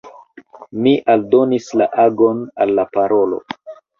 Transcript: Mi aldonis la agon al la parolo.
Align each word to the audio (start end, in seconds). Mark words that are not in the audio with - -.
Mi 0.85 0.93
aldonis 1.15 1.67
la 1.81 1.87
agon 2.05 2.41
al 2.65 2.75
la 2.79 2.89
parolo. 2.97 3.41